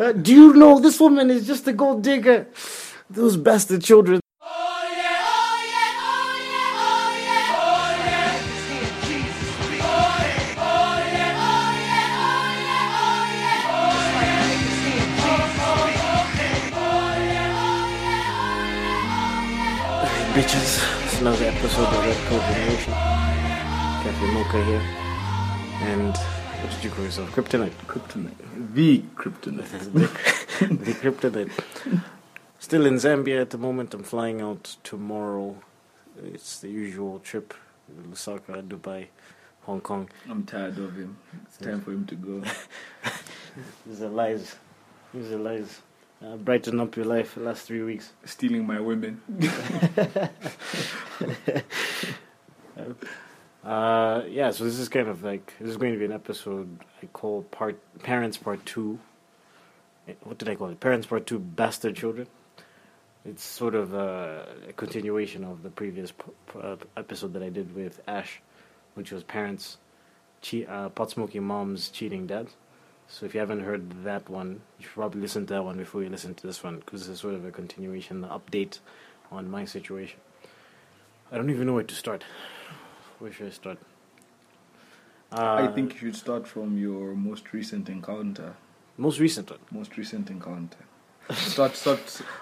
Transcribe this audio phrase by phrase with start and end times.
[0.00, 2.48] Uh, do you know this woman is just a gold digger?
[3.10, 4.18] Those bastard children.
[20.32, 22.94] Bitches, it's another episode of Red Code Generation.
[24.02, 25.09] Cafe Mocha here.
[26.90, 27.30] And what did you call yourself?
[27.32, 27.72] Kryptonite.
[27.86, 28.74] Kryptonite.
[28.74, 30.58] The kryptonite.
[30.58, 32.02] the, the kryptonite.
[32.58, 33.94] Still in Zambia at the moment.
[33.94, 35.56] I'm flying out tomorrow.
[36.22, 37.54] It's the usual trip:
[38.10, 39.08] Lusaka, Dubai,
[39.62, 40.08] Hong Kong.
[40.28, 41.16] I'm tired of him.
[41.44, 42.42] It's time for him to go.
[43.86, 44.56] These are lies.
[45.14, 45.82] These are lies.
[46.24, 48.12] Uh, brighten up your life the last three weeks.
[48.24, 49.22] Stealing my women.
[52.78, 52.94] Uh,
[53.64, 57.06] yeah, so this is kind of like this is going to be an episode I
[57.06, 58.98] call part parents part two.
[60.08, 60.80] Eh, What did I call it?
[60.80, 62.26] Parents part two, bastard children.
[63.24, 67.50] It's sort of a, a continuation of the previous p- p- uh, episode that I
[67.50, 68.40] did with Ash,
[68.94, 69.76] which was parents,
[70.40, 72.54] che- uh, pot smoking moms, cheating dads.
[73.08, 76.02] So if you haven't heard that one, you should probably listen to that one before
[76.02, 78.78] you listen to this one, because is sort of a continuation, an update
[79.30, 80.18] on my situation.
[81.30, 82.24] I don't even know where to start.
[83.20, 83.78] Where should I start?
[85.32, 88.54] I Uh, think you should start from your most recent encounter.
[88.96, 89.60] most recent one.
[89.70, 90.78] Most recent encounter.
[91.30, 92.00] Start, start,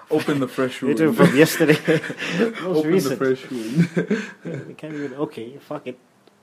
[0.09, 1.15] open the fresh You're wound.
[1.15, 1.79] talking from yesterday.
[2.63, 3.19] most open recent.
[3.19, 4.65] the fresh wound.
[4.67, 5.13] We can't even.
[5.25, 5.97] Okay, fuck it.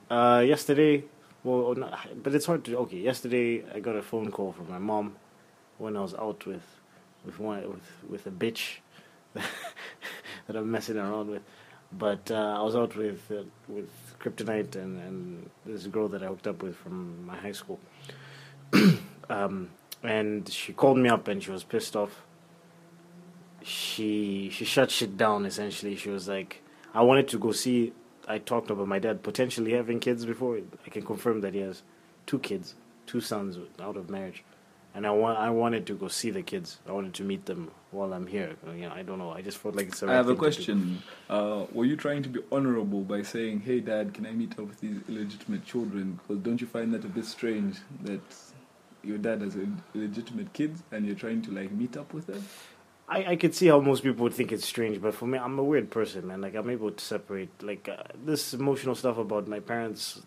[0.09, 1.03] Uh, yesterday,
[1.43, 2.77] well, not, but it's hard to.
[2.83, 5.15] Okay, yesterday I got a phone call from my mom
[5.77, 6.63] when I was out with
[7.25, 8.77] with one with with a bitch
[9.33, 11.43] that I'm messing around with.
[11.91, 13.91] But uh, I was out with uh, with
[14.29, 17.79] Kryptonite and and this girl that I hooked up with from my high school.
[19.29, 19.69] um,
[20.03, 22.23] and she called me up and she was pissed off.
[23.63, 25.95] She she shut shit down essentially.
[25.95, 27.93] She was like, I wanted to go see.
[28.27, 30.59] I talked about my dad potentially having kids before.
[30.85, 31.83] I can confirm that he has
[32.25, 34.43] two kids, two sons out of marriage,
[34.97, 36.79] and I want I wanted to go see the kids.
[36.89, 38.55] I wanted to meet them while I'm here.
[38.75, 39.29] You know, I don't know.
[39.31, 40.01] I just felt like it's.
[40.01, 40.39] I have a thing to do.
[40.39, 41.03] question.
[41.29, 44.65] Uh, were you trying to be honorable by saying, "Hey, Dad, can I meet up
[44.71, 48.21] with these illegitimate children?" Because don't you find that a bit strange that
[49.03, 49.55] your dad has
[49.93, 52.43] illegitimate kids and you're trying to like meet up with them?
[53.07, 55.59] I, I could see how most people would think it's strange, but for me, I'm
[55.59, 56.41] a weird person, man.
[56.41, 60.21] Like I'm able to separate like uh, this emotional stuff about my parents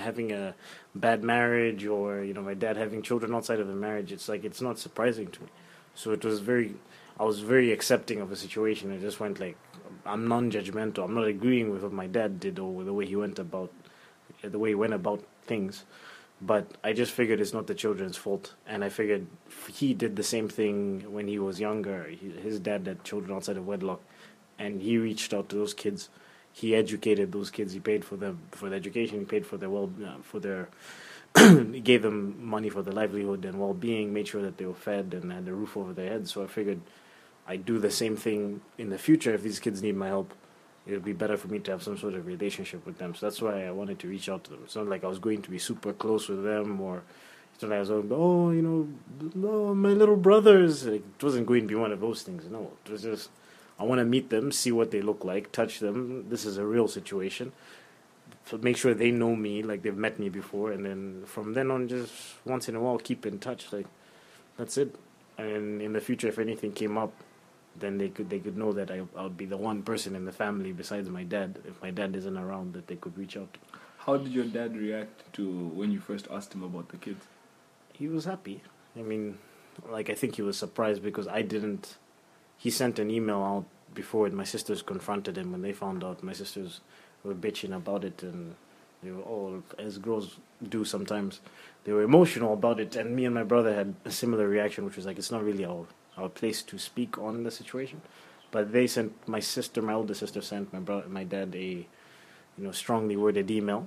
[0.00, 0.54] having a
[0.94, 4.12] bad marriage, or you know, my dad having children outside of the marriage.
[4.12, 5.48] It's like it's not surprising to me.
[5.94, 6.74] So it was very,
[7.18, 8.92] I was very accepting of the situation.
[8.92, 9.56] I just went like,
[10.06, 11.04] I'm non-judgmental.
[11.04, 13.72] I'm not agreeing with what my dad did or the way he went about,
[14.42, 15.84] the way he went about things.
[16.40, 19.26] But I just figured it's not the children's fault, and I figured
[19.72, 22.04] he did the same thing when he was younger.
[22.42, 24.00] His dad had children outside of wedlock,
[24.56, 26.08] and he reached out to those kids.
[26.58, 27.72] He educated those kids.
[27.72, 29.20] He paid for them for their education.
[29.20, 30.68] He paid for their well uh, for their.
[31.38, 34.12] he gave them money for their livelihood and well-being.
[34.12, 36.32] Made sure that they were fed and had a roof over their heads.
[36.32, 36.80] So I figured
[37.46, 40.34] I'd do the same thing in the future if these kids need my help
[40.88, 43.14] it would be better for me to have some sort of relationship with them.
[43.14, 44.60] So that's why I wanted to reach out to them.
[44.64, 47.02] It's not like I was going to be super close with them or
[47.52, 48.88] it's not like I was going, oh, you know,
[49.34, 50.86] no, my little brothers.
[50.86, 52.46] Like, it wasn't going to be one of those things.
[52.50, 53.28] No, it was just,
[53.78, 56.28] I want to meet them, see what they look like, touch them.
[56.28, 57.52] This is a real situation.
[58.46, 60.72] So make sure they know me, like they've met me before.
[60.72, 62.12] And then from then on, just
[62.44, 63.72] once in a while, keep in touch.
[63.72, 63.86] Like,
[64.56, 64.94] that's it.
[65.36, 67.12] And in the future, if anything came up,
[67.78, 70.24] then they could they could know that I I would be the one person in
[70.24, 71.60] the family besides my dad.
[71.64, 73.52] If my dad isn't around, that they could reach out.
[73.54, 73.60] to.
[73.98, 77.26] How did your dad react to when you first asked him about the kids?
[77.92, 78.62] He was happy.
[78.96, 79.38] I mean,
[79.88, 81.96] like I think he was surprised because I didn't.
[82.58, 83.64] He sent an email out
[83.94, 84.32] before it.
[84.32, 86.22] My sisters confronted him when they found out.
[86.22, 86.80] My sisters
[87.24, 88.56] were bitching about it, and
[89.02, 91.40] they were all as girls do sometimes.
[91.84, 94.96] They were emotional about it, and me and my brother had a similar reaction, which
[94.96, 95.86] was like it's not really our
[96.16, 98.02] our place to speak on the situation.
[98.50, 101.86] But they sent my sister, my older sister, sent my brother, my dad a,
[102.56, 103.86] you know, strongly worded email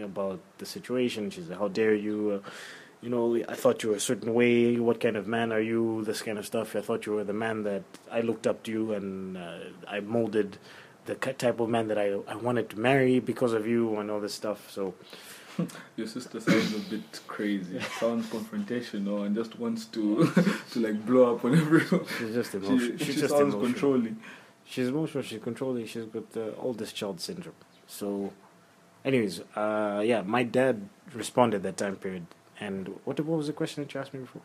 [0.00, 1.30] about the situation.
[1.30, 2.42] She said, "How dare you?
[2.44, 2.50] Uh,
[3.00, 4.76] you know, I thought you were a certain way.
[4.78, 6.04] What kind of man are you?
[6.04, 6.74] This kind of stuff.
[6.74, 10.00] I thought you were the man that I looked up to you, and uh, I
[10.00, 10.58] molded
[11.06, 14.20] the type of man that I I wanted to marry because of you, and all
[14.20, 14.70] this stuff.
[14.70, 14.94] So."
[15.96, 17.80] Your sister sounds a bit crazy.
[17.98, 20.30] Sounds confrontational and just wants to
[20.70, 22.06] to like blow up on everyone.
[22.18, 22.98] She's just She, emotional.
[22.98, 23.62] she just sounds emotional.
[23.64, 24.16] controlling.
[24.64, 25.24] She's emotional.
[25.24, 25.86] She's controlling.
[25.86, 27.56] She's got the oldest child syndrome.
[27.88, 28.32] So,
[29.04, 32.26] anyways, uh, yeah, my dad responded that time period.
[32.60, 34.42] And what what was the question that you asked me before?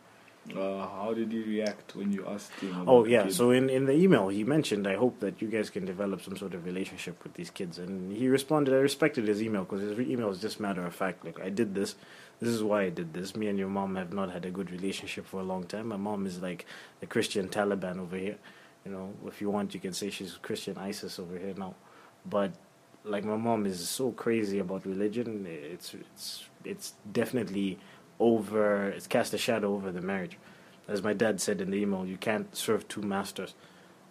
[0.52, 2.84] Uh, how did he react when you asked him?
[2.86, 3.28] Oh yeah.
[3.28, 6.36] So in, in the email he mentioned, I hope that you guys can develop some
[6.36, 7.78] sort of relationship with these kids.
[7.78, 11.24] And he responded, I respected his email because his email was just matter of fact.
[11.24, 11.96] Like I did this.
[12.40, 13.34] This is why I did this.
[13.34, 15.88] Me and your mom have not had a good relationship for a long time.
[15.88, 16.66] My mom is like
[17.00, 18.36] the Christian Taliban over here.
[18.84, 21.74] You know, if you want, you can say she's Christian ISIS over here now.
[22.26, 22.52] But
[23.04, 25.46] like my mom is so crazy about religion.
[25.48, 27.78] It's it's it's definitely
[28.20, 28.88] over.
[28.88, 30.38] It's cast a shadow over the marriage
[30.88, 33.54] as my dad said in the email, you can't serve two masters,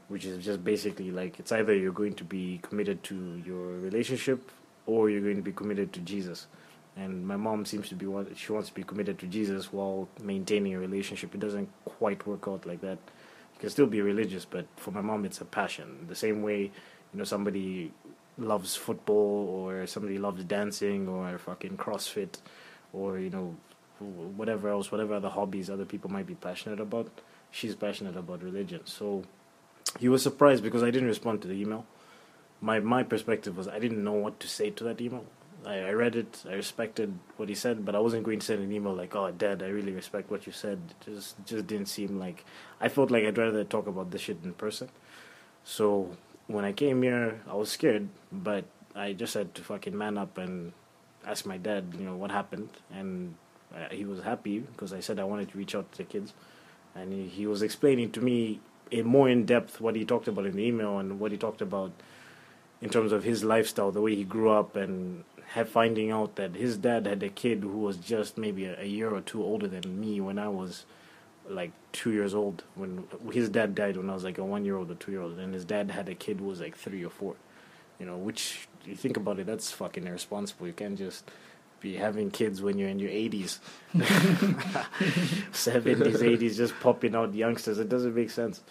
[0.07, 4.51] which is just basically like it's either you're going to be committed to your relationship
[4.85, 6.47] or you're going to be committed to Jesus.
[6.95, 10.07] And my mom seems to be what she wants to be committed to Jesus while
[10.21, 11.33] maintaining a relationship.
[11.33, 12.99] It doesn't quite work out like that.
[13.53, 16.05] You can still be religious, but for my mom, it's a passion.
[16.07, 16.71] The same way, you
[17.13, 17.91] know, somebody
[18.37, 22.39] loves football or somebody loves dancing or fucking CrossFit
[22.91, 23.55] or you know
[24.03, 27.09] whatever else, whatever other hobbies other people might be passionate about,
[27.51, 28.81] she's passionate about religion.
[28.85, 29.23] So
[29.99, 31.85] he was surprised because I didn't respond to the email.
[32.61, 35.25] My my perspective was I didn't know what to say to that email.
[35.65, 38.61] I, I read it, I respected what he said, but I wasn't going to send
[38.61, 41.87] an email like, "Oh, Dad, I really respect what you said." It just just didn't
[41.87, 42.45] seem like
[42.81, 44.89] I felt like I'd rather talk about this shit in person.
[45.63, 46.17] So
[46.47, 48.65] when I came here, I was scared, but
[48.95, 50.73] I just had to fucking man up and
[51.25, 53.35] ask my dad, you know, what happened, and
[53.75, 56.33] uh, he was happy because I said I wanted to reach out to the kids,
[56.95, 58.59] and he, he was explaining to me
[58.91, 61.61] in more in depth what he talked about in the email and what he talked
[61.61, 61.91] about
[62.81, 65.23] in terms of his lifestyle, the way he grew up, and
[65.53, 68.85] have finding out that his dad had a kid who was just maybe a, a
[68.85, 70.85] year or two older than me when I was
[71.47, 72.63] like two years old.
[72.75, 75.21] When his dad died when I was like a one year old or two year
[75.21, 77.35] old, and his dad had a kid who was like three or four.
[77.99, 80.67] You know, which you think about it, that's fucking irresponsible.
[80.67, 81.29] You can't just
[81.83, 83.59] be having kids when you're in your 80s,
[83.93, 87.77] 70s, 80s, just popping out youngsters.
[87.77, 88.63] It doesn't make sense.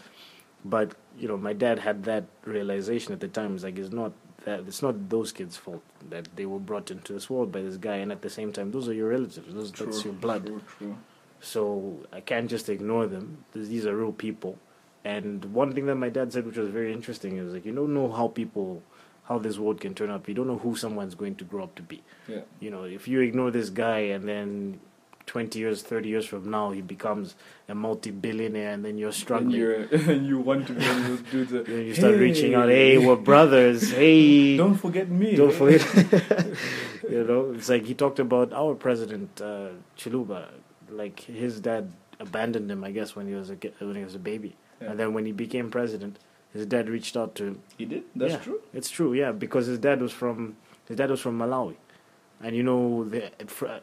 [0.64, 3.54] But you know, my dad had that realization at the time.
[3.54, 4.12] It's like it's not
[4.44, 7.76] that it's not those kids' fault that they were brought into this world by this
[7.76, 9.52] guy, and at the same time, those are your relatives.
[9.54, 10.46] Those True, that's your blood.
[10.46, 10.96] True, true.
[11.40, 13.44] So I can't just ignore them.
[13.52, 14.58] These are real people.
[15.04, 17.92] And one thing that my dad said, which was very interesting, is like you don't
[17.92, 18.82] know how people,
[19.32, 20.28] how this world can turn up.
[20.28, 22.02] You don't know who someone's going to grow up to be.
[22.28, 22.40] Yeah.
[22.60, 24.80] You know, if you ignore this guy and then
[25.26, 27.34] 20 years, 30 years from now, he becomes
[27.68, 29.50] a multi-billionaire and then you're And struggling.
[29.60, 29.84] you're
[30.30, 33.16] you want to be those dudes that Then you start reaching out, "Hey, hey, we're
[33.16, 34.56] brothers, hey.
[34.56, 35.34] Don't forget me.
[35.36, 36.46] Don't hey." forget.
[37.10, 40.40] you know, it's like he talked about our president, uh, Chiluba.
[40.90, 41.90] Like his dad
[42.20, 44.90] abandoned him, I guess, when he was a when he was a baby, Yeah.
[44.90, 46.18] and then when he became president,
[46.52, 47.58] his dad reached out to.
[47.78, 48.04] He did.
[48.14, 48.38] That's Yeah.
[48.40, 48.60] true.
[48.74, 50.56] It's true, yeah, because his dad was from
[50.88, 51.76] his dad was from Malawi,
[52.42, 53.30] and you know, the,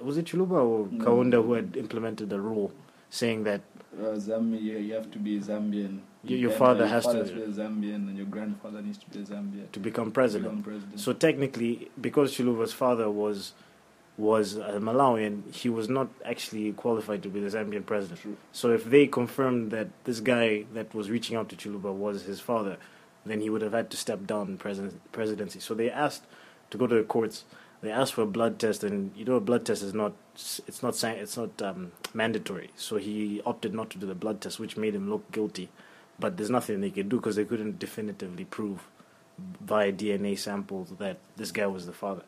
[0.02, 1.00] was it Chiluba or Mm.
[1.04, 2.72] Kaunda who had implemented the rule
[3.10, 3.62] saying that
[3.98, 6.00] Uh, Zambia, you, you have to be Zambian.
[6.24, 9.20] Y- your father your has to- be a Zambian, and your grandfather needs to be
[9.20, 9.72] a Zambian.
[9.72, 11.00] to become to become president.
[11.00, 13.54] So technically, because Chiluba's father was
[14.20, 18.20] was a Malawian, he was not actually qualified to be the Zambian president.
[18.20, 18.36] True.
[18.52, 22.42] So if they confirmed that this guy that was reaching out to Chiluba was his
[22.42, 22.78] father,
[23.26, 25.62] then he would have had to step down president, presidency.
[25.62, 26.26] So they asked
[26.72, 27.46] to go to the courts.
[27.82, 30.84] They asked for a blood test, and you know a blood test is not it's
[30.84, 32.72] not it's not um, mandatory.
[32.76, 35.70] So he opted not to do the blood test, which made him look guilty.
[36.20, 38.86] But there's nothing they could do because they couldn't definitively prove
[39.62, 42.24] via DNA samples that this guy was the father.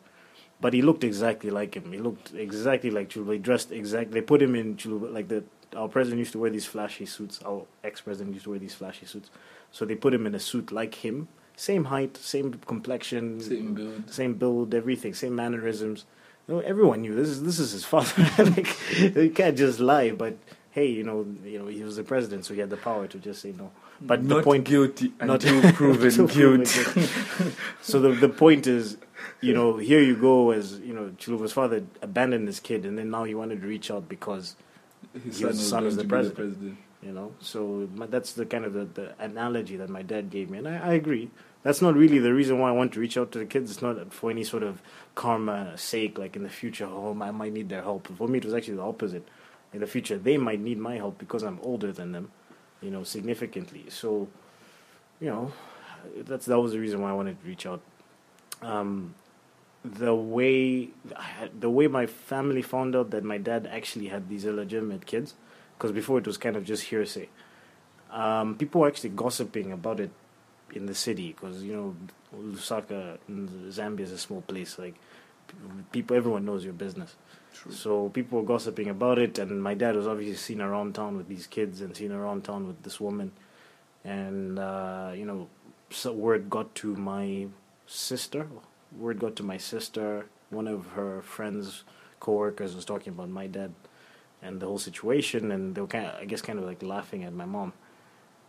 [0.62, 1.92] But he looked exactly like him.
[1.92, 3.32] He looked exactly like Chiluba.
[3.34, 4.14] He dressed exactly.
[4.20, 5.44] They put him in Chiluba like the
[5.76, 7.40] our president used to wear these flashy suits.
[7.44, 9.28] Our ex-president used to wear these flashy suits.
[9.70, 14.10] So they put him in a suit like him, same height, same complexion, Same build.
[14.10, 16.04] same build, everything, same mannerisms.
[16.46, 18.28] You know, everyone knew this is this is his father.
[18.56, 18.68] like,
[19.00, 20.10] you can't just lie.
[20.12, 20.36] But
[20.70, 23.18] hey, you know, you know, he was the president, so he had the power to
[23.18, 23.70] just say no.
[24.04, 26.82] But not the point, guilty not until proven until guilty.
[27.82, 28.96] so the the point is,
[29.40, 33.10] you know, here you go as you know, Chiluba's father abandoned his kid, and then
[33.10, 34.56] now he wanted to reach out because
[35.24, 36.36] His Your son is the president.
[36.36, 36.78] president.
[37.02, 37.32] you know.
[37.40, 40.68] So my, that's the kind of the, the analogy that my dad gave me, and
[40.68, 41.30] I, I agree.
[41.62, 43.70] That's not really the reason why I want to reach out to the kids.
[43.70, 44.82] It's not for any sort of
[45.14, 48.08] karma sake, like in the future, oh, I might need their help.
[48.16, 49.28] For me, it was actually the opposite.
[49.72, 52.32] In the future, they might need my help because I'm older than them,
[52.82, 53.84] you know, significantly.
[53.88, 54.28] So,
[55.20, 55.52] you know,
[56.16, 57.80] that's that was the reason why I wanted to reach out.
[58.60, 59.14] Um,
[59.84, 60.90] the way
[61.58, 65.34] the way my family found out that my dad actually had these illegitimate kids,
[65.76, 67.28] because before it was kind of just hearsay.
[68.10, 70.10] Um, people were actually gossiping about it
[70.74, 71.96] in the city because you know
[72.36, 74.78] Lusaka, Zambia is a small place.
[74.78, 74.94] Like
[75.92, 77.16] people, everyone knows your business.
[77.54, 77.72] True.
[77.72, 81.28] So people were gossiping about it, and my dad was obviously seen around town with
[81.28, 83.32] these kids and seen around town with this woman,
[84.04, 85.48] and uh, you know,
[85.90, 87.46] so word got to my
[87.86, 88.46] sister.
[88.98, 90.26] Word got to my sister.
[90.50, 91.84] One of her friends,
[92.20, 93.72] coworkers, was talking about my dad
[94.42, 97.24] and the whole situation, and they were kind of, I guess, kind of like laughing
[97.24, 97.72] at my mom,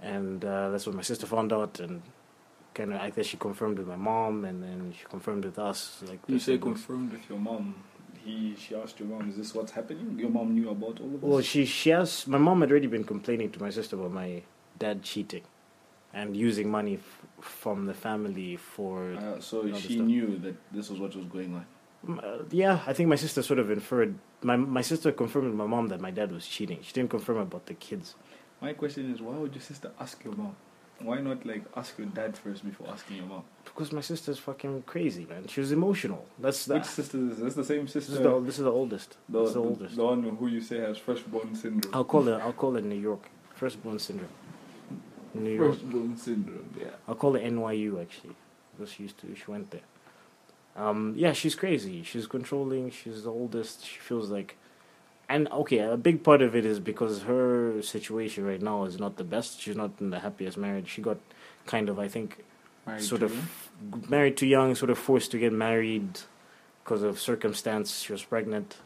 [0.02, 2.02] and uh, that's when my sister found out, and
[2.74, 6.04] kind of, I guess she confirmed with my mom, and then she confirmed with us.
[6.08, 7.76] Like You say confirmed with your mom.
[8.24, 11.22] He, she asked your mom, "Is this what's happening?" Your mom knew about all of
[11.22, 11.22] this.
[11.22, 14.44] Well, she she has my mom had already been complaining to my sister about my
[14.80, 15.44] dad cheating,
[16.14, 19.14] and using money f- from the family for.
[19.14, 20.08] Uh, so she stuff.
[20.08, 21.66] knew that this was what was going on.
[22.08, 24.16] Mm, uh, yeah, I think my sister sort of inferred.
[24.42, 26.80] My my sister confirmed with my mom that my dad was cheating.
[26.82, 28.16] She didn't confirm about the kids.
[28.62, 30.56] My question is, why would your sister ask your mom?
[31.04, 33.44] Why not like ask your dad first before asking your mom?
[33.66, 35.48] Because my sister's fucking crazy, man.
[35.48, 36.26] She was emotional.
[36.40, 37.40] That's the, Which sister is this?
[37.40, 38.14] That's the same this sister.
[38.14, 39.18] is the this is the oldest.
[39.30, 39.96] the, That's the the- oldest.
[39.96, 41.94] the one who you say has firstborn syndrome.
[41.94, 42.40] I'll call it.
[42.42, 43.30] I'll call it New York.
[43.56, 44.30] Firstborn syndrome.
[45.34, 45.72] New York.
[45.74, 46.70] Firstborn syndrome.
[46.80, 46.88] Yeah.
[47.08, 48.36] I'll call it NYU actually,
[48.76, 49.36] because she used to.
[49.36, 49.82] She went there.
[50.76, 52.04] Um, yeah, she's crazy.
[52.04, 52.90] She's controlling.
[52.92, 53.86] She's the oldest.
[53.86, 54.58] She feels like,
[55.30, 59.18] and okay, a big part of it is because her situation right now is not
[59.18, 59.62] the best.
[59.62, 60.90] She's not in the happiest marriage.
[60.90, 61.18] She got
[61.66, 62.44] kind of, I think,
[62.86, 63.48] Married sort of him?
[64.10, 66.20] married too young, sort of forced to get married
[66.84, 68.02] because of circumstance.
[68.02, 68.78] She was pregnant,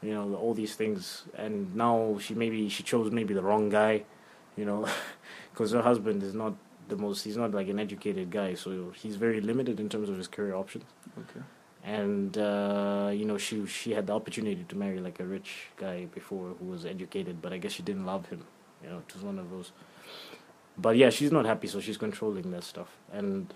[0.00, 4.04] you know, all these things, and now she maybe she chose maybe the wrong guy,
[4.56, 4.88] you know,
[5.52, 6.54] because her husband is not
[6.88, 7.24] the most.
[7.24, 10.54] He's not like an educated guy, so he's very limited in terms of his career
[10.54, 10.84] options.
[11.18, 11.44] Okay.
[11.84, 16.06] And uh, you know, she she had the opportunity to marry like a rich guy
[16.14, 18.44] before who was educated, but I guess she didn't love him.
[18.82, 19.72] You know, it was one of those.
[20.78, 22.88] But yeah, she's not happy, so she's controlling that stuff.
[23.12, 23.52] And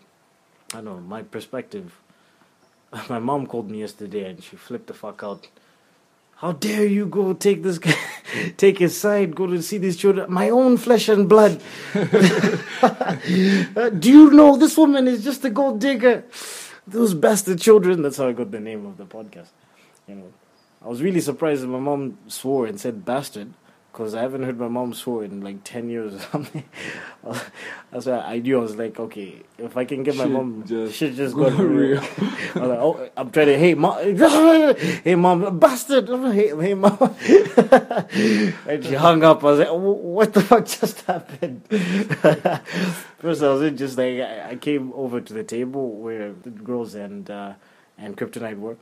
[0.72, 2.00] I don't know my perspective.
[3.08, 5.48] My mom called me yesterday, and she flipped the fuck out.
[6.36, 7.94] How dare you go take this guy,
[8.56, 11.60] take his side, go to see these children, my own flesh and blood.
[12.82, 16.24] Uh, do you know this woman is just a gold digger?
[16.86, 18.02] Those bastard children.
[18.02, 19.48] That's how I got the name of the podcast.
[20.06, 20.32] You know,
[20.84, 23.52] I was really surprised that my mom swore and said bastard
[23.96, 26.64] because I haven't heard my mom swear in like ten years or something.
[27.90, 30.64] That's why I knew I was like, okay, if I can get my Shit mom,
[30.66, 31.66] just shit just got real.
[31.66, 32.00] real.
[32.54, 33.96] I was like, oh, I'm trying to, hey mom,
[34.76, 36.98] hey mom, bastard, hey, hey mom.
[38.68, 39.42] and she hung up.
[39.42, 41.62] I was like, what the fuck just happened?
[43.18, 46.94] First, I was just like I I came over to the table where the girls
[46.94, 47.54] and uh,
[47.96, 48.76] and Kryptonite were,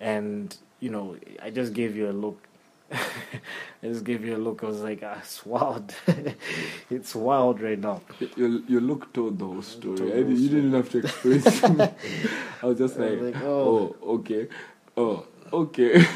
[0.00, 2.47] and you know, I just gave you a look.
[2.90, 4.62] I just gave you a look.
[4.64, 5.94] I was like, ah, it's wild.
[6.90, 8.02] it's wild right now.
[8.36, 9.98] Your, your look told the whole story.
[9.98, 11.88] Told the whole you didn't have to explain to me.
[12.62, 13.96] I was just I like, was like, oh.
[14.02, 14.48] okay.
[14.96, 16.04] Oh, okay.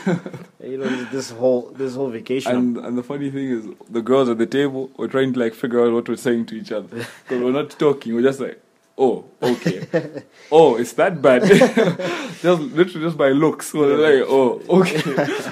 [0.63, 2.55] You know, this whole this whole vacation.
[2.55, 5.55] and and the funny thing is, the girls at the table were trying to like
[5.55, 8.15] figure out what we're saying to each other because we're not talking.
[8.15, 8.62] We're just like,
[8.99, 10.23] oh, okay.
[10.53, 11.43] oh, it's that bad.
[12.41, 13.73] just literally just by looks.
[13.75, 15.03] We're like, oh, okay.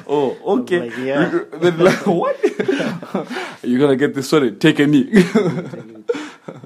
[0.06, 0.90] Oh, okay.
[0.90, 1.44] like, yeah.
[1.52, 2.38] then like, what?
[3.62, 4.60] You're gonna get this sorted.
[4.60, 5.08] Take a knee.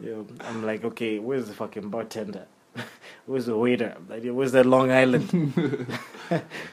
[0.03, 2.47] Yeah, I'm like, okay, where's the fucking bartender?
[3.27, 3.97] Where's the waiter?
[4.09, 5.99] Like, Where's that Long Island?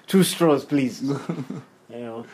[0.08, 1.02] Two straws, please.
[1.02, 1.16] you
[1.90, 2.26] know,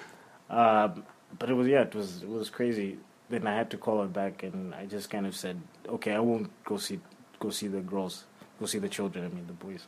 [0.49, 1.03] um,
[1.37, 2.97] but it was yeah, it was it was crazy.
[3.29, 6.19] Then I had to call her back, and I just kind of said, okay, I
[6.19, 6.99] won't go see
[7.39, 8.25] go see the girls,
[8.59, 9.25] go see the children.
[9.25, 9.85] I mean the boys.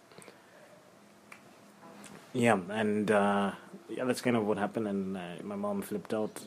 [2.33, 3.51] Yeah, and uh,
[3.89, 4.87] yeah, that's kind of what happened.
[4.87, 6.39] And uh, my mom flipped out,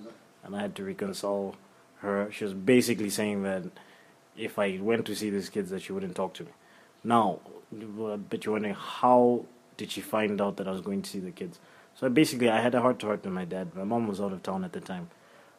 [0.45, 1.57] and I had to reconcile
[1.99, 2.31] her.
[2.31, 3.65] She was basically saying that
[4.37, 6.51] if I went to see these kids, that she wouldn't talk to me.
[7.05, 7.41] Now,
[7.73, 9.45] I bet you're wondering how
[9.77, 11.59] did she find out that I was going to see the kids?
[11.95, 13.75] So basically, I had a heart to heart with my dad.
[13.75, 15.11] My mom was out of town at the time,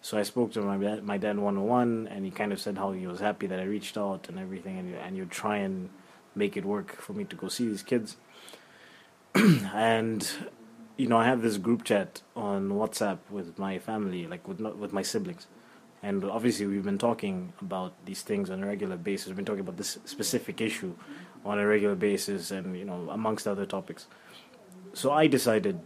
[0.03, 2.60] so I spoke to my dad, my dad one on one, and he kind of
[2.60, 5.57] said how he was happy that I reached out and everything, and and you'd try
[5.57, 5.89] and
[6.36, 8.17] make it work for me to go see these kids.
[9.33, 10.29] and
[10.98, 14.91] you know, I have this group chat on WhatsApp with my family, like with with
[14.91, 15.48] my siblings,
[16.03, 19.27] and obviously we've been talking about these things on a regular basis.
[19.27, 20.95] We've been talking about this specific issue
[21.45, 24.07] on a regular basis, and you know, amongst other topics.
[24.91, 25.79] So I decided,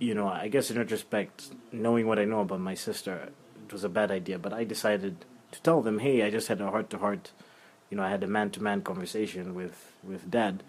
[0.00, 3.30] you know, I guess in retrospect, knowing what I know about my sister,
[3.70, 4.36] it was a bad idea.
[4.36, 7.30] But I decided to tell them, hey, I just had a heart to heart,
[7.88, 10.62] you know, I had a man to man conversation with with dad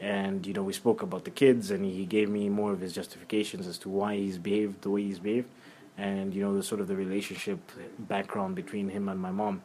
[0.00, 2.92] and you know we spoke about the kids and he gave me more of his
[2.92, 5.48] justifications as to why he's behaved the way he's behaved
[5.96, 7.58] and you know the sort of the relationship
[7.98, 9.60] background between him and my mom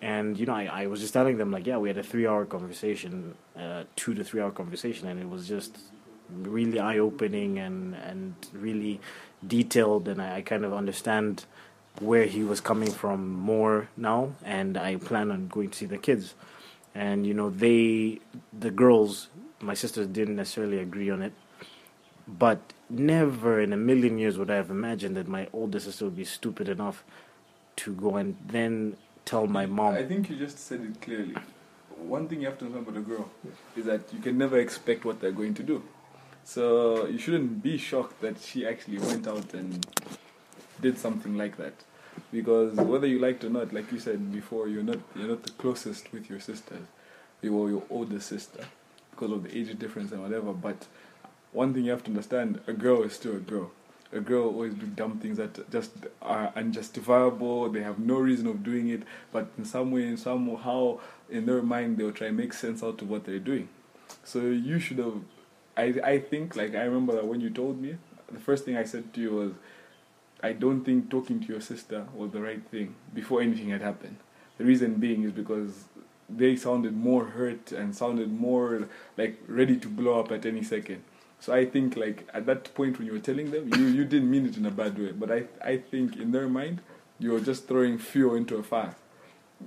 [0.00, 2.28] and you know i, I was just telling them like yeah we had a three
[2.28, 5.78] hour conversation uh, two to three hour conversation and it was just
[6.30, 9.00] really eye opening and and really
[9.46, 11.44] detailed, and I, I kind of understand
[12.00, 15.98] where he was coming from more now, and I plan on going to see the
[15.98, 16.34] kids.
[16.94, 18.20] And you know, they,
[18.52, 19.28] the girls,
[19.60, 21.32] my sisters didn't necessarily agree on it,
[22.26, 26.16] but never in a million years would I have imagined that my older sister would
[26.16, 27.04] be stupid enough
[27.76, 29.94] to go and then tell my mom.
[29.94, 31.34] I think you just said it clearly.
[31.96, 33.30] One thing you have to know about a girl
[33.76, 35.82] is that you can never expect what they're going to do.
[36.44, 39.86] So you shouldn't be shocked that she actually went out and
[40.84, 41.74] did something like that.
[42.30, 45.42] Because whether you like it or not, like you said before, you're not you're not
[45.42, 46.86] the closest with your sisters.
[47.42, 48.64] You are your older sister
[49.10, 50.52] because of the age difference and whatever.
[50.52, 50.86] But
[51.52, 53.70] one thing you have to understand: a girl is still a girl.
[54.12, 55.90] A girl always do dumb things that just
[56.22, 57.68] are unjustifiable.
[57.70, 61.62] They have no reason of doing it, but in some way, in somehow, in their
[61.62, 63.68] mind, they'll try and make sense out of what they're doing.
[64.22, 65.18] So you should have.
[65.76, 67.96] I I think like I remember that when you told me,
[68.30, 69.52] the first thing I said to you was,
[70.44, 74.16] I don't think talking to your sister was the right thing before anything had happened.
[74.58, 75.84] The reason being is because
[76.28, 81.02] they sounded more hurt and sounded more like ready to blow up at any second.
[81.40, 84.30] So I think like at that point when you were telling them, you, you didn't
[84.30, 86.82] mean it in a bad way, but I I think in their mind
[87.18, 88.94] you were just throwing fuel into a fire.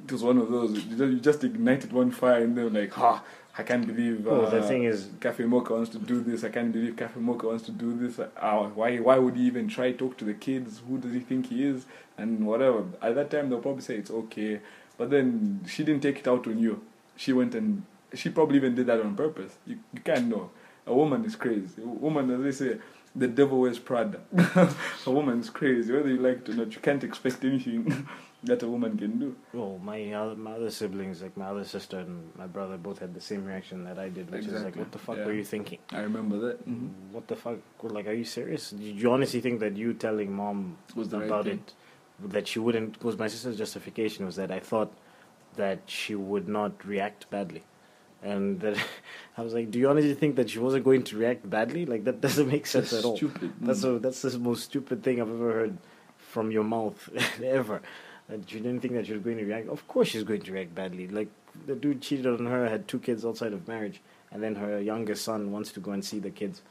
[0.03, 2.77] It was one of those you just, you just ignited one fire and they were
[2.81, 3.24] like, ha,
[3.58, 4.28] I can't believe.
[4.28, 6.44] Uh, Well, the thing is- Cafe Mocha wants to do this.
[6.44, 8.20] I can't believe Cafe Mocha wants to do this.
[8.20, 10.82] Uh, why why would he even try talk to the kids?
[10.88, 11.86] Who does he think he is?
[12.18, 12.84] And whatever.
[13.02, 14.60] At that time they'll probably say it's okay,
[14.98, 16.82] but then she didn't take it out on you.
[17.16, 17.84] She went and
[18.14, 19.58] she probably even did that on purpose.
[19.66, 20.50] You you can't know.
[20.86, 21.82] A woman is crazy.
[21.82, 22.78] A woman, as they say,
[23.16, 24.20] the devil wears Prada.
[25.06, 25.92] a woman is crazy.
[25.94, 28.08] Whether you like it or not, you can't expect anything
[28.48, 29.36] that a woman can do.
[29.54, 33.13] Well, my other, my other siblings, like my other sister and my brother, both had
[33.13, 35.25] the same reaction that I did, which is like, "What the fuck Yeah.
[35.25, 35.80] were you thinking?
[35.92, 36.58] I remember that.
[37.12, 37.58] What the fuck?
[37.84, 38.72] Like, are you serious?
[38.72, 41.74] Did you honestly think that you telling mom Was the right about it
[42.36, 42.94] that she wouldn't?
[42.94, 44.92] Because my sister's justification was that I thought
[45.56, 47.63] that she would not react badly,
[48.22, 48.77] and that
[49.38, 51.86] I was like, "Do you honestly think that she wasn't going to react badly?
[51.86, 53.53] Like that doesn't make sense That's at all." stupid.
[53.62, 53.96] That's Mm.
[53.98, 55.77] a, that's the most stupid thing I've ever heard
[56.18, 57.00] from your mouth
[57.44, 57.81] ever.
[58.29, 59.70] You didn't think that she was going to react.
[59.70, 61.07] Of course, she's going to react badly.
[61.07, 61.29] Like
[61.66, 65.24] the dude cheated on her, had two kids outside of marriage, and then her youngest
[65.24, 66.61] son wants to go and see the kids.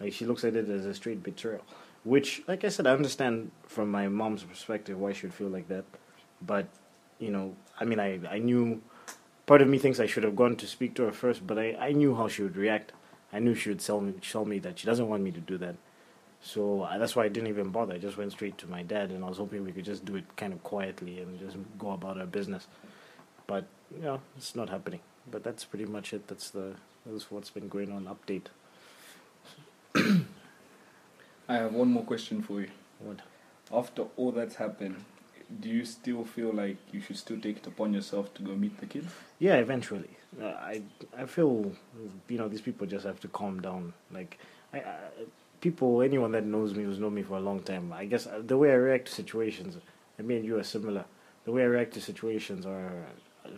[0.00, 1.62] Like she looks at it as a straight betrayal.
[2.02, 5.68] Which, like I said, I understand from my mom's perspective why she would feel like
[5.68, 5.84] that.
[6.42, 6.66] But
[7.18, 8.82] you know, I mean, I I knew.
[9.46, 11.76] Part of me thinks I should have gone to speak to her first, but I,
[11.78, 12.92] I knew how she would react.
[13.30, 15.58] I knew she would tell me, tell me that she doesn't want me to do
[15.58, 15.76] that.
[16.44, 17.94] So uh, that's why I didn't even bother.
[17.94, 20.16] I just went straight to my dad, and I was hoping we could just do
[20.16, 22.66] it kind of quietly and just go about our business.
[23.46, 23.64] But
[23.96, 25.00] you know, it's not happening.
[25.30, 26.28] But that's pretty much it.
[26.28, 26.74] That's the
[27.06, 28.04] that's what's been going on.
[28.04, 28.48] Update.
[31.48, 32.68] I have one more question for you.
[32.98, 33.20] What?
[33.72, 35.02] After all that's happened,
[35.60, 38.78] do you still feel like you should still take it upon yourself to go meet
[38.80, 39.10] the kids?
[39.38, 40.10] Yeah, eventually.
[40.38, 40.82] Uh, I
[41.16, 41.72] I feel
[42.28, 43.94] you know these people just have to calm down.
[44.12, 44.38] Like
[44.74, 44.96] I, I
[45.64, 48.42] people, anyone that knows me, who's known me for a long time, I guess uh,
[48.46, 49.78] the way I react to situations,
[50.18, 51.06] and me and you are similar.
[51.46, 52.92] The way I react to situations are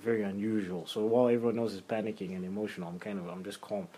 [0.08, 0.86] very unusual.
[0.86, 3.88] So while everyone else is panicking and emotional, I'm kind of I'm just calm.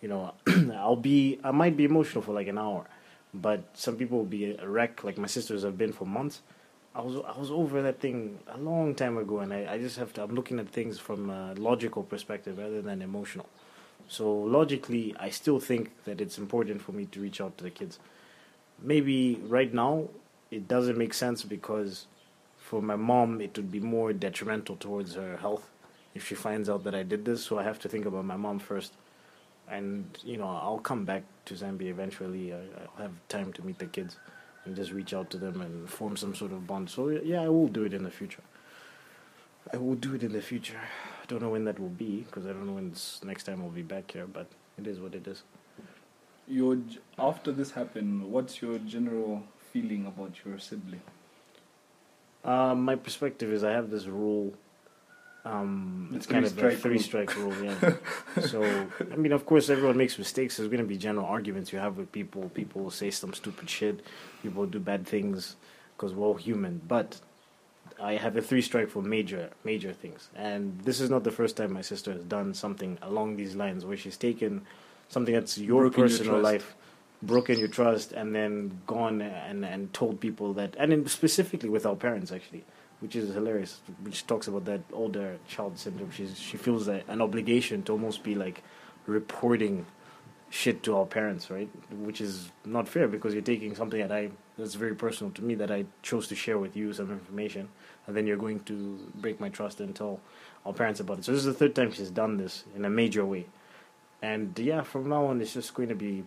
[0.00, 0.32] You know,
[0.74, 2.86] I'll be I might be emotional for like an hour,
[3.34, 5.04] but some people will be a wreck.
[5.04, 6.40] Like my sisters have been for months.
[6.94, 9.98] I was I was over that thing a long time ago, and I, I just
[9.98, 10.22] have to.
[10.22, 13.46] I'm looking at things from a logical perspective rather than emotional.
[14.10, 17.70] So logically, I still think that it's important for me to reach out to the
[17.70, 18.00] kids.
[18.82, 20.08] Maybe right now
[20.50, 22.06] it doesn't make sense because
[22.58, 25.70] for my mom it would be more detrimental towards her health
[26.12, 27.44] if she finds out that I did this.
[27.44, 28.94] So I have to think about my mom first,
[29.68, 32.52] and you know I'll come back to Zambia eventually.
[32.52, 34.16] I'll have time to meet the kids
[34.64, 36.90] and just reach out to them and form some sort of bond.
[36.90, 38.42] So yeah, I will do it in the future.
[39.72, 40.80] I will do it in the future.
[41.30, 43.62] I don't know when that will be because I don't know when it's, next time
[43.62, 45.44] I'll be back here, but it is what it is.
[46.48, 46.76] Your
[47.16, 51.02] after this happened, what's your general feeling about your sibling?
[52.44, 54.52] Um, my perspective is I have this rule.
[55.44, 57.00] Um, it's kind of a three rule.
[57.00, 57.94] strike rule, yeah.
[58.46, 58.64] so,
[59.00, 60.56] I mean, of course, everyone makes mistakes.
[60.56, 62.48] There's going to be general arguments you have with people.
[62.48, 64.04] People will say some stupid shit.
[64.42, 65.54] People do bad things
[65.96, 66.80] because we're all human.
[66.88, 67.20] But
[68.00, 70.30] I have a three strike for major, major things.
[70.34, 73.84] And this is not the first time my sister has done something along these lines
[73.84, 74.62] where she's taken
[75.08, 76.44] something that's your Broken personal trust.
[76.44, 76.74] life,
[77.22, 81.84] broken your trust, and then gone and, and told people that, and in, specifically with
[81.84, 82.64] our parents, actually
[83.00, 86.10] which is hilarious, which talks about that older child syndrome.
[86.10, 88.62] She's she feels that an obligation to almost be like
[89.06, 89.86] reporting
[90.50, 91.70] shit to our parents, right?
[91.92, 95.54] Which is not fair because you're taking something that I that's very personal to me
[95.54, 97.68] that I chose to share with you some information,
[98.06, 100.20] and then you're going to break my trust and tell
[100.66, 101.24] our parents about it.
[101.24, 103.46] So this is the third time she's done this in a major way,
[104.20, 106.24] and yeah, from now on it's just going to be.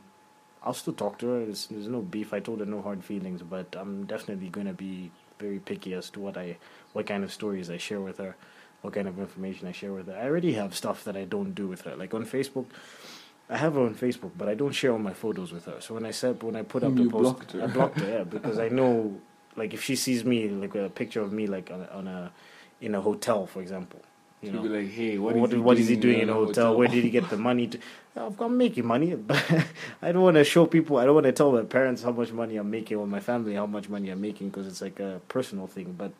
[0.65, 1.43] I'll still talk to her.
[1.43, 2.33] There's, there's no beef.
[2.33, 6.09] I told her no hard feelings, but I'm definitely going to be very picky as
[6.11, 6.55] to what I,
[6.93, 8.37] what kind of stories I share with her,
[8.81, 10.15] what kind of information I share with her.
[10.15, 11.97] I already have stuff that I don't do with her.
[11.97, 12.67] Like on Facebook,
[13.49, 15.79] I have her on Facebook, but I don't share all my photos with her.
[15.79, 17.63] So when I said when I put up You the post, blocked her.
[17.63, 19.19] I blocked her, yeah, because I know,
[19.55, 22.31] like, if she sees me like a picture of me like on on a
[22.81, 24.01] in a hotel, for example,
[24.41, 26.29] you She'll know, be like, hey, what, what, is, he what is he doing in
[26.29, 26.75] a hotel?
[26.75, 27.67] Where did he get the money?
[27.67, 27.79] To,
[28.39, 29.41] I'm making money, but
[30.01, 30.97] I don't want to show people.
[30.97, 33.55] I don't want to tell my parents how much money I'm making, or my family
[33.55, 35.95] how much money I'm making, because it's like a personal thing.
[35.97, 36.11] But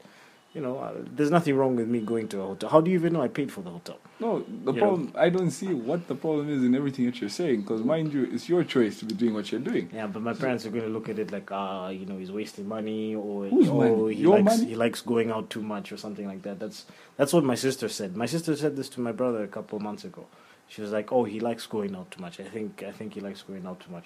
[0.54, 2.70] you know, uh, there's nothing wrong with me going to a hotel.
[2.70, 3.98] How do you even know I paid for the hotel?
[4.20, 5.12] No, the You problem.
[5.16, 7.62] I don't see what the problem is in everything that you're saying.
[7.62, 9.89] Because mind you, it's your choice to be doing what you're doing.
[9.92, 12.32] Yeah, but my parents are going to look at it like, ah, you know, he's
[12.32, 14.70] wasting money, or Whose oh, he Your likes money?
[14.70, 16.60] he likes going out too much, or something like that.
[16.60, 16.86] That's
[17.18, 18.16] that's what my sister said.
[18.16, 20.28] My sister said this to my brother a couple of months ago.
[20.68, 22.39] She was like, "Oh, he likes going out too much.
[22.39, 24.06] I think I think he likes going out too much."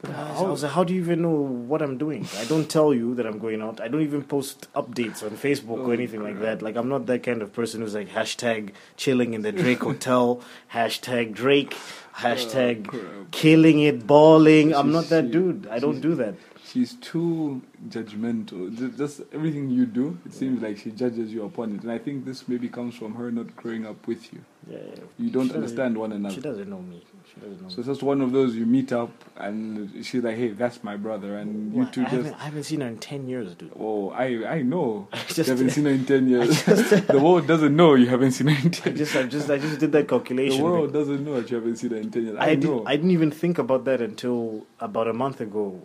[0.00, 1.30] But I how- was like, "How do you even know
[1.70, 2.26] what I'm doing?
[2.38, 3.80] I don't tell you that I'm going out.
[3.80, 6.62] I don't even post updates on Facebook Oh, or anything like that.
[6.62, 10.40] Like I'm not that kind of person who's like hashtag chilling in the Drake Hotel,
[10.72, 11.76] hashtag Drake,
[12.16, 14.72] hashtag Oh, killing it, balling.
[14.74, 15.66] I'm not that dude.
[15.68, 16.34] I don't do that.
[16.68, 18.96] She's too judgmental.
[18.96, 21.82] Just everything you do, it seems like she judges you upon it.
[21.82, 24.40] And I think this maybe comes from her not growing up with you.
[24.70, 24.78] Yeah,
[25.16, 26.34] You don't She understand one another.
[26.34, 27.02] She doesn't know me.
[27.32, 27.80] She doesn't know So me.
[27.80, 31.38] it's just one of those you meet up and she's like, hey, that's my brother.
[31.38, 32.16] And you two I, just.
[32.16, 33.72] haven't, I haven't seen her in ten years, dude.
[33.78, 34.26] Oh, I
[34.56, 35.08] I know.
[35.12, 36.62] I you haven't seen her in 10 years.
[36.64, 39.56] the world doesn't know you haven't seen her in 10 I just, I just, I
[39.56, 40.58] just did that calculation.
[40.58, 42.36] The world doesn't know that you haven't seen her in 10 years.
[42.38, 42.60] I, I, know.
[42.60, 45.80] didn't, I didn't even think about that until about a month ago,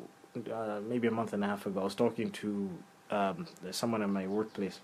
[0.52, 1.82] uh, maybe a month and a half ago.
[1.82, 2.69] I was talking to
[3.12, 4.80] um, someone at my workplace,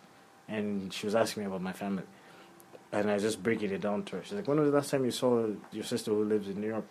[0.47, 2.03] and she was asking me about my family,
[2.91, 4.23] and I was just breaking it down to her.
[4.23, 6.67] She's like, "When was the last time you saw your sister who lives in New
[6.67, 6.85] York?"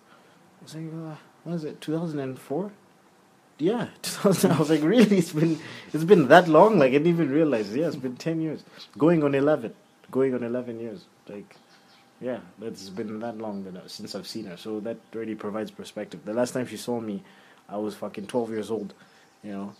[0.60, 1.80] I was like, uh, "When was it?
[1.80, 2.72] 2004?"
[3.58, 4.50] Yeah, 2000.
[4.52, 5.18] I was like, "Really?
[5.18, 5.58] It's been
[5.92, 6.78] it's been that long?
[6.78, 7.74] Like I didn't even realize.
[7.74, 8.64] Yeah, it's been 10 years,
[8.96, 9.74] going on 11,
[10.10, 11.04] going on 11 years.
[11.28, 11.56] Like."
[12.20, 15.70] Yeah, it's been that long that I- since I've seen her, so that already provides
[15.70, 16.24] perspective.
[16.24, 17.22] The last time she saw me,
[17.68, 18.94] I was fucking twelve years old.
[19.42, 19.74] You know,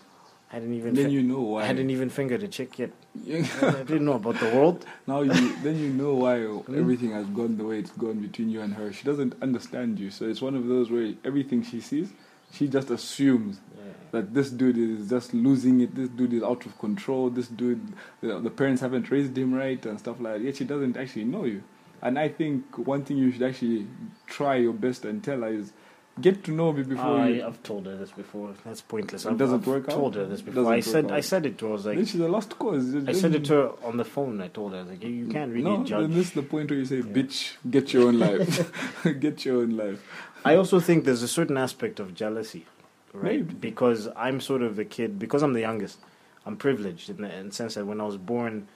[0.51, 1.63] I didn't even then fi- you know why.
[1.63, 2.91] I hadn't even fingered a chick yet.
[3.27, 4.85] I didn't know about the world.
[5.07, 6.75] now you then you know why hmm?
[6.77, 8.91] everything has gone the way it's gone between you and her.
[8.91, 12.09] She doesn't understand you, so it's one of those where everything she sees,
[12.51, 13.93] she just assumes Yeah.
[14.11, 15.95] that this dude is just losing it.
[15.95, 17.29] This dude is out of control.
[17.29, 20.41] This dude, you know, the parents haven't raised him right and stuff like that.
[20.41, 21.63] Yet she doesn't actually know you.
[22.01, 23.85] And I think one thing you should actually
[24.25, 25.73] try your best and tell her is
[26.21, 27.45] get to know me before I, you.
[27.45, 28.53] I've told her this before.
[28.65, 29.25] That's pointless.
[29.25, 29.95] It I've, doesn't I've work out?
[29.95, 30.71] told her this before.
[30.71, 31.71] I doesn't said work I said it to her.
[31.71, 32.95] I was then she's a lost cause.
[33.07, 34.41] I said it to her on the phone.
[34.41, 36.01] I told her, I was like, you, you can't really no, judge.
[36.01, 37.01] then this is the point where you say.
[37.01, 38.71] "Bitch, get your own life.
[39.19, 40.03] get your own life."
[40.45, 42.65] I also think there's a certain aspect of jealousy,
[43.13, 43.39] right?
[43.39, 43.53] Maybe.
[43.53, 45.99] Because I'm sort of the kid, because I'm the youngest,
[46.45, 48.67] I'm privileged in the, in the sense that when I was born,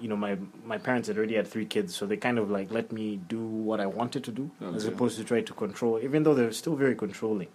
[0.00, 2.70] you know, my my parents had already had three kids, so they kind of like
[2.70, 5.98] let me do what I wanted to do, as opposed to try to control.
[6.02, 7.48] Even though they're still very controlling,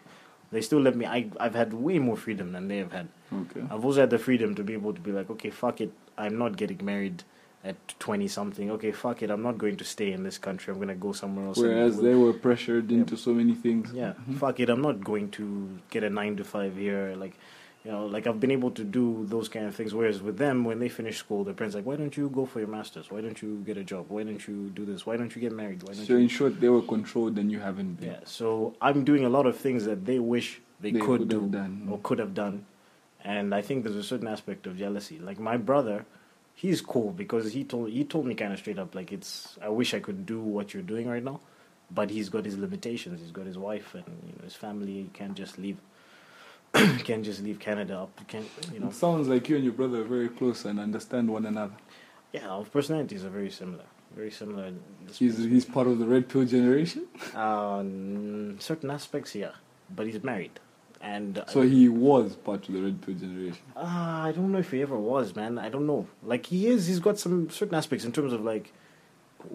[0.51, 1.05] they still let me.
[1.05, 3.07] I I've had way more freedom than they have had.
[3.31, 3.61] Okay.
[3.69, 6.37] I've also had the freedom to be able to be like, okay, fuck it, I'm
[6.37, 7.23] not getting married
[7.63, 8.69] at 20 something.
[8.71, 10.71] Okay, fuck it, I'm not going to stay in this country.
[10.73, 11.57] I'm going to go somewhere else.
[11.57, 12.97] Whereas they were pressured Yeah.
[12.99, 13.91] into so many things.
[13.93, 14.35] yeah, Mhm.
[14.37, 17.15] fuck it, I'm not going to get a 9 to 5 here.
[17.17, 17.35] Like,
[17.85, 19.93] you know, like I've been able to do those kind of things.
[19.93, 22.59] Whereas with them, when they finish school, their parents like, why don't you go for
[22.59, 23.11] your master's?
[23.11, 24.05] Why don't you get a job?
[24.09, 25.05] Why don't you do this?
[25.05, 25.83] Why don't you get married?
[25.83, 26.19] Why don't So you?
[26.19, 28.11] in short, they were controlled and you haven't been.
[28.11, 31.29] Yeah, so I'm doing a lot of things that they wish they, They could, could
[31.29, 31.87] do have done.
[31.91, 32.65] or could have done,
[33.23, 35.17] and I think there's a certain aspect of jealousy.
[35.19, 36.05] Like my brother,
[36.55, 39.69] he's cool because he told he told me kind of straight up like it's I
[39.69, 41.39] wish I could do what you're doing right now,
[41.91, 43.21] but he's got his limitations.
[43.21, 44.93] He's got his wife and you know his family.
[44.93, 45.77] He can't just leave.
[47.03, 48.11] Can't just leave Canada up.
[48.19, 48.87] You can't you know.
[48.87, 51.73] It sounds like you and your brother are very close and understand one another.
[52.31, 53.85] Yeah, our personalities are very similar.
[54.15, 54.71] Very similar.
[55.11, 57.07] He's he's part of the red pill generation.
[57.35, 57.83] uh,
[58.59, 59.51] certain aspects, yeah,
[59.95, 60.59] but he's married,
[61.01, 63.63] and So he was part of the red pill generation.
[63.75, 65.57] Ah, I don't know if he ever was, man.
[65.57, 66.07] I don't know.
[66.23, 68.71] Like he is, he's got some certain aspects in terms of like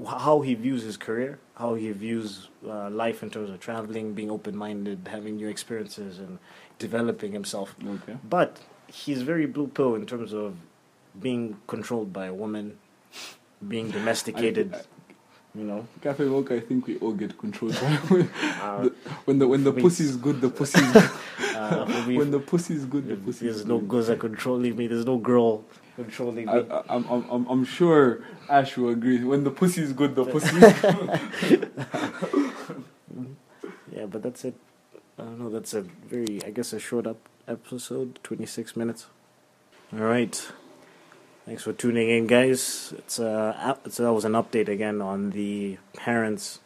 [0.07, 4.31] how he views his career, how he views uh, life in terms of traveling, being
[4.31, 6.38] open-minded, having new experiences, and
[6.78, 7.74] developing himself.
[7.84, 8.16] Okay.
[8.28, 10.56] But he's very blue pill in terms of
[11.20, 12.78] being controlled by a woman,
[13.66, 14.74] being domesticated.
[14.74, 14.82] I-
[15.58, 17.86] You know, Cafe Mocha, I think we all get controlled by
[18.62, 18.90] uh, the,
[19.26, 21.10] when the when the pussy is good, the pussy is good.
[21.56, 21.86] uh,
[22.20, 23.88] when the pussy is good, the pussy there's is no good.
[23.88, 24.86] goza controlling me.
[24.86, 25.64] There's no girl
[25.96, 26.52] controlling me.
[26.52, 28.22] I, I, I'm, I'm, I'm- I'm sure
[28.58, 29.18] Ash will agree.
[29.24, 31.70] When the pussy is good, the pussy is good.
[33.96, 34.54] Yeah, but that's it.
[35.18, 35.50] I don't know.
[35.50, 39.07] That's a very, I guess, a short up episode, 26 minutes.
[39.92, 40.52] All right.
[41.44, 42.92] Thanks for tuning in, guys.
[42.98, 46.61] It's uh, so that was an update again on the parents,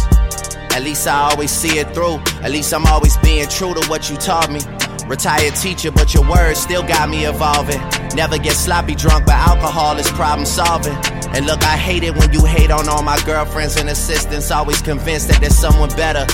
[0.74, 2.18] at least I always see it through.
[2.44, 4.62] At least I'm always being true to what you taught me.
[5.08, 7.82] Retired teacher, but your words still got me evolving.
[8.16, 10.96] Never get sloppy drunk, but alcohol is problem solving.
[11.36, 14.52] And look, I hate it when you hate on all my girlfriends and assistants.
[14.52, 16.26] Always convinced that there's someone better.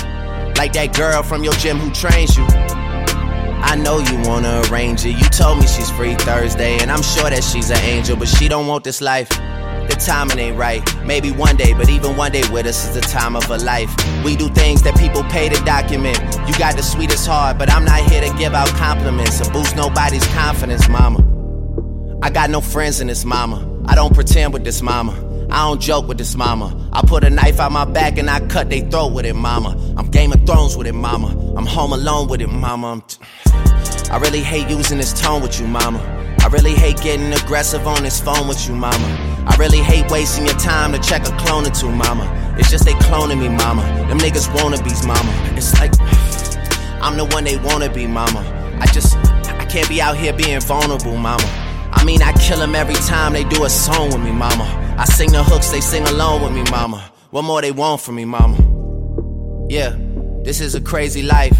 [0.56, 2.46] Like that girl from your gym who trains you.
[3.60, 5.18] I know you wanna arrange it.
[5.18, 8.48] You told me she's free Thursday, and I'm sure that she's an angel, but she
[8.48, 9.28] don't want this life.
[9.88, 10.82] The timing ain't right.
[11.04, 13.90] Maybe one day, but even one day with us is the time of a life.
[14.24, 16.18] We do things that people pay to document.
[16.46, 19.76] You got the sweetest heart, but I'm not here to give out compliments or boost
[19.76, 21.24] nobody's confidence, mama.
[22.22, 23.64] I got no friends in this mama.
[23.86, 25.12] I don't pretend with this mama.
[25.50, 26.90] I don't joke with this mama.
[26.92, 29.70] I put a knife out my back and I cut they throat with it, mama.
[29.96, 31.28] I'm Game of Thrones with it, mama.
[31.56, 33.02] I'm home alone with it, mama.
[34.10, 36.00] I really hate using this tone with you, mama.
[36.40, 39.37] I really hate getting aggressive on this phone with you, mama.
[39.48, 42.54] I really hate wasting your time to check a clone or two, mama.
[42.58, 43.82] It's just they cloning me, mama.
[44.06, 45.32] Them niggas wannabes, mama.
[45.56, 45.92] It's like
[47.02, 48.40] I'm the one they wanna be, mama.
[48.80, 51.42] I just I can't be out here being vulnerable, mama.
[51.92, 54.64] I mean, I kill them every time they do a song with me, mama.
[54.98, 57.10] I sing the hooks, they sing along with me, mama.
[57.30, 58.56] What more they want from me, mama?
[59.70, 59.96] Yeah,
[60.44, 61.56] this is a crazy life.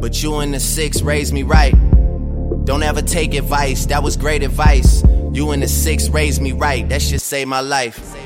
[0.00, 1.74] But you and the six raised me right.
[2.64, 5.02] Don't ever take advice, that was great advice.
[5.38, 8.17] You and the six raised me right, that shit saved my life.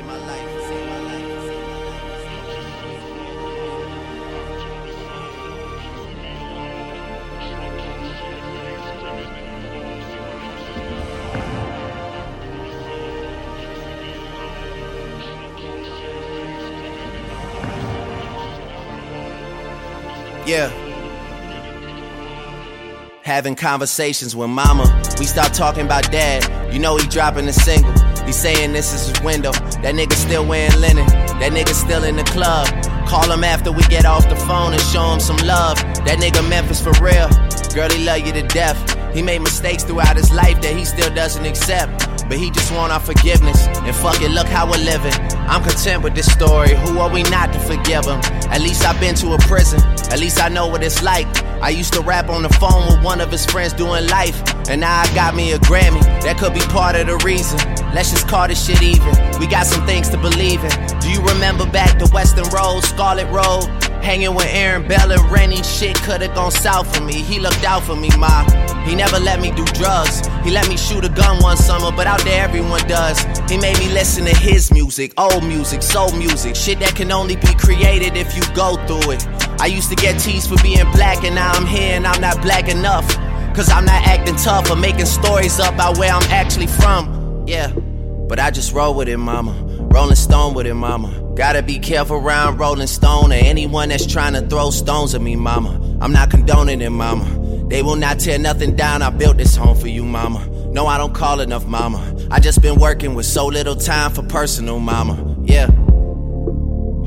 [23.33, 24.85] Having conversations with mama.
[25.17, 26.71] We start talking about dad.
[26.71, 27.91] You know he dropping a single.
[28.27, 29.51] He saying this is his window.
[29.81, 31.07] That nigga still wearing linen.
[31.41, 32.67] That nigga still in the club.
[33.07, 35.77] Call him after we get off the phone and show him some love.
[36.05, 37.27] That nigga Memphis for real.
[37.73, 38.77] Girl, he love you to death.
[39.15, 42.05] He made mistakes throughout his life that he still doesn't accept.
[42.29, 43.65] But he just want our forgiveness.
[43.65, 45.13] And fuck it, look how we're living.
[45.49, 46.75] I'm content with this story.
[46.75, 48.21] Who are we not to forgive him?
[48.53, 49.81] At least I've been to a prison.
[50.13, 51.25] At least I know what it's like.
[51.63, 54.37] I used to rap on the phone with one of his friends doing life.
[54.67, 56.01] And now I got me a Grammy.
[56.23, 57.57] That could be part of the reason.
[57.95, 59.15] Let's just call this shit even.
[59.39, 60.71] We got some things to believe in.
[60.99, 63.63] Do you remember back to Weston Road, Scarlett Road?
[64.03, 67.21] Hanging with Aaron Bell and Rennie, shit could've gone south for me.
[67.21, 68.43] He looked out for me, ma.
[68.83, 70.27] He never let me do drugs.
[70.43, 73.17] He let me shoot a gun one summer, but out there everyone does.
[73.49, 77.37] He made me listen to his music, old music, soul music, shit that can only
[77.37, 79.25] be created if you go through it.
[79.59, 82.41] I used to get teased for being black, and now I'm here and I'm not
[82.41, 83.07] black enough.
[83.55, 87.45] Cause I'm not acting tough or making stories up about where I'm actually from.
[87.45, 89.53] Yeah, but I just roll with it, mama.
[89.93, 91.35] Rolling Stone with it, mama.
[91.35, 95.35] Gotta be careful around Rolling Stone or anyone that's trying to throw stones at me,
[95.35, 95.97] mama.
[96.01, 97.67] I'm not condoning it, mama.
[97.69, 99.03] They will not tear nothing down.
[99.03, 100.47] I built this home for you, mama.
[100.71, 102.15] No, I don't call enough, mama.
[102.31, 105.32] I just been working with so little time for personal, mama.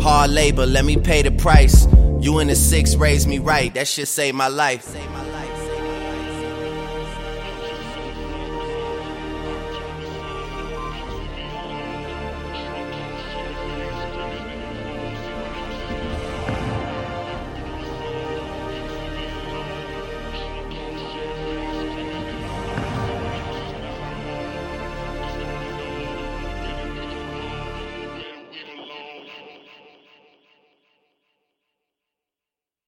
[0.00, 1.86] Hard labor, let me pay the price.
[2.20, 3.72] You and the six raised me right.
[3.74, 4.94] That shit saved my life.